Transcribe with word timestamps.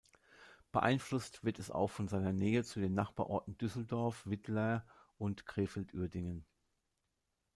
Beeinflusst 0.71 1.43
wird 1.43 1.59
es 1.59 1.69
auch 1.69 1.91
von 1.91 2.07
seiner 2.07 2.33
Nähe 2.33 2.63
zu 2.63 2.79
den 2.79 2.95
Nachbarorten 2.95 3.55
Düsseldorf-Wittlaer 3.59 4.83
und 5.19 5.45
Krefeld-Uerdingen. 5.45 6.43